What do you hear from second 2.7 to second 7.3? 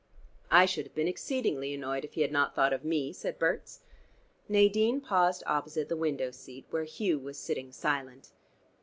of me," said Berts. Nadine paused opposite the window seat, where Hugh